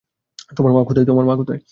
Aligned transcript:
তোমার 0.57 0.73
মা 0.73 1.35
কোথায়? 1.35 1.61